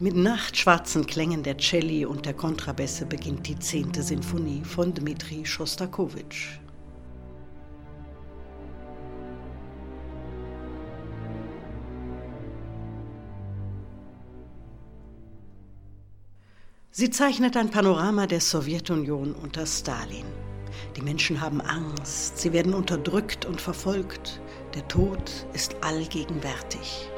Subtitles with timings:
[0.00, 6.58] Mit nachtschwarzen Klängen der Celli und der Kontrabässe beginnt die zehnte Sinfonie von Dmitri Schostakowitsch.
[16.90, 20.26] Sie zeichnet ein Panorama der Sowjetunion unter Stalin.
[20.96, 24.40] Die Menschen haben Angst, sie werden unterdrückt und verfolgt.
[24.74, 27.10] Der Tod ist allgegenwärtig.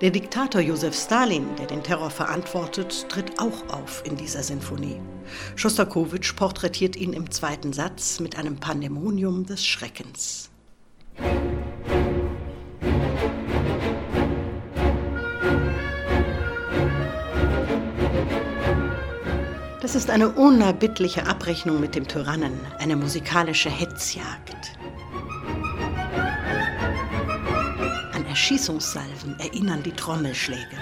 [0.00, 5.00] Der Diktator Josef Stalin, der den Terror verantwortet, tritt auch auf in dieser Sinfonie.
[5.56, 10.50] Schostakowitsch porträtiert ihn im zweiten Satz mit einem Pandemonium des Schreckens.
[19.80, 24.77] Das ist eine unerbittliche Abrechnung mit dem Tyrannen, eine musikalische Hetzjagd.
[28.38, 30.76] Erschießungssalven erinnern die Trommelschläge.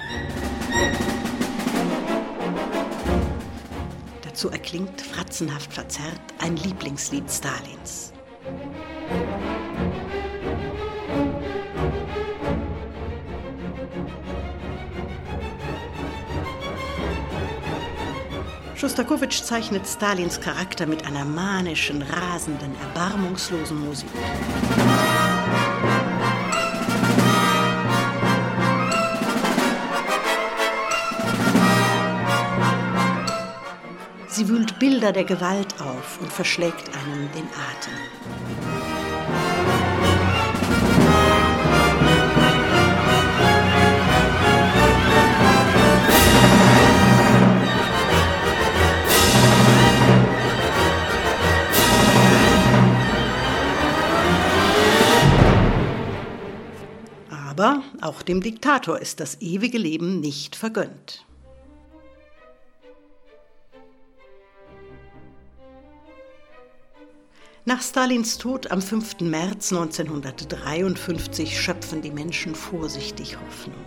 [4.23, 8.13] Dazu erklingt fratzenhaft verzerrt ein Lieblingslied Stalins.
[18.75, 24.11] Schostakowitsch zeichnet Stalins Charakter mit einer manischen, rasenden, erbarmungslosen Musik.
[34.37, 37.95] Sie wühlt Bilder der Gewalt auf und verschlägt einem den Atem.
[57.31, 61.26] Aber auch dem Diktator ist das ewige Leben nicht vergönnt.
[67.69, 69.23] Nach Stalins Tod am 5.
[69.23, 73.85] März 1953 schöpfen die Menschen vorsichtig Hoffnung.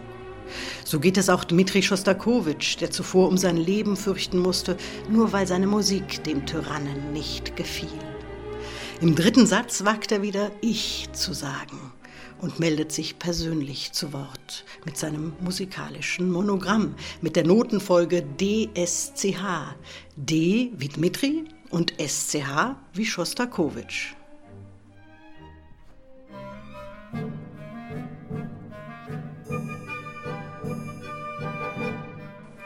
[0.84, 4.76] So geht es auch Dmitri Schostakowitsch, der zuvor um sein Leben fürchten musste,
[5.10, 7.88] nur weil seine Musik dem Tyrannen nicht gefiel.
[9.00, 11.94] Im dritten Satz wagt er wieder Ich zu sagen
[12.42, 19.78] und meldet sich persönlich zu Wort mit seinem musikalischen Monogramm, mit der Notenfolge DSCH.
[20.18, 24.13] D wie Dmitri, und SCH wie Schostakowitsch.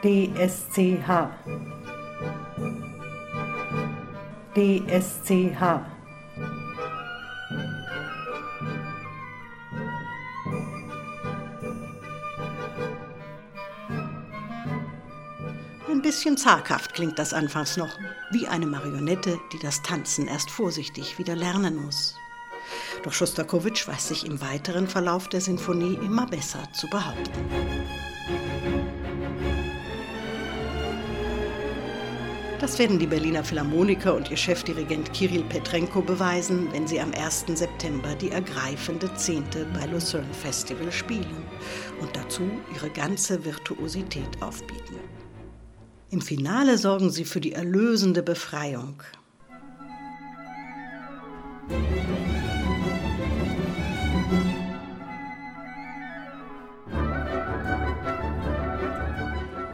[0.02, 1.30] DSCH
[4.54, 5.93] DSCH
[15.94, 18.00] Ein bisschen zaghaft klingt das anfangs noch,
[18.32, 22.16] wie eine Marionette, die das Tanzen erst vorsichtig wieder lernen muss.
[23.04, 27.30] Doch Schostakowitsch weiß sich im weiteren Verlauf der Sinfonie immer besser zu behaupten.
[32.58, 37.44] Das werden die Berliner Philharmoniker und ihr Chefdirigent Kirill Petrenko beweisen, wenn sie am 1.
[37.54, 41.44] September die ergreifende Zehnte bei Lucerne Festival spielen
[42.00, 42.42] und dazu
[42.74, 44.98] ihre ganze Virtuosität aufbieten.
[46.14, 49.02] Im Finale sorgen sie für die erlösende Befreiung.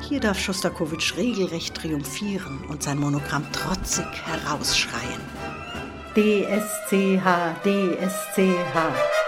[0.09, 5.21] Hier darf Schostakowitsch regelrecht triumphieren und sein Monogramm trotzig herausschreien.
[6.15, 9.20] DSCH, DSCH.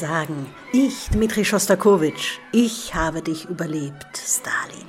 [0.00, 4.86] Sagen, ich, Dmitri Schostakowitsch, ich habe dich überlebt, Stalin.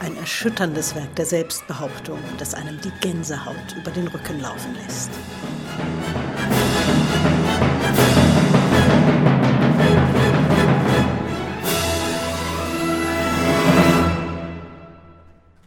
[0.00, 5.10] Ein erschütterndes Werk der Selbstbehauptung, das einem die Gänsehaut über den Rücken laufen lässt.